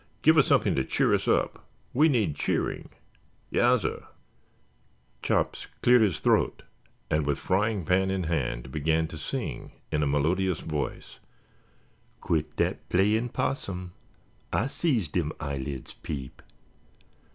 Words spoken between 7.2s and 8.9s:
with frying pan in hand